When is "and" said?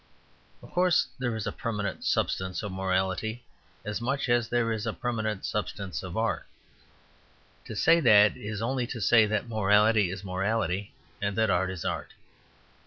11.21-11.37